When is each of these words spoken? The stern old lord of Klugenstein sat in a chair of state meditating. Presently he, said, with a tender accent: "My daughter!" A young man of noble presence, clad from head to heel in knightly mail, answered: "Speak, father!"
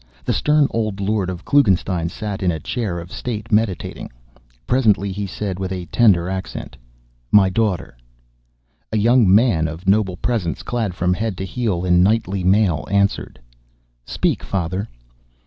The 0.25 0.33
stern 0.33 0.65
old 0.71 0.99
lord 0.99 1.29
of 1.29 1.45
Klugenstein 1.45 2.09
sat 2.09 2.41
in 2.41 2.49
a 2.51 2.59
chair 2.59 2.97
of 2.97 3.11
state 3.11 3.51
meditating. 3.51 4.09
Presently 4.65 5.11
he, 5.11 5.27
said, 5.27 5.59
with 5.59 5.71
a 5.71 5.85
tender 5.91 6.27
accent: 6.27 6.75
"My 7.31 7.49
daughter!" 7.51 7.95
A 8.91 8.97
young 8.97 9.31
man 9.31 9.67
of 9.67 9.87
noble 9.87 10.17
presence, 10.17 10.63
clad 10.63 10.95
from 10.95 11.13
head 11.13 11.37
to 11.37 11.45
heel 11.45 11.85
in 11.85 12.01
knightly 12.01 12.43
mail, 12.43 12.87
answered: 12.89 13.39
"Speak, 14.03 14.41
father!" 14.41 14.87